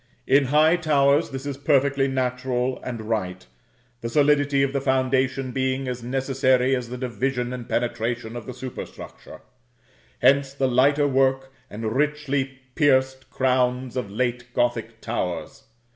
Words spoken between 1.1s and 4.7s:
this is perfectly natural and right, the solidity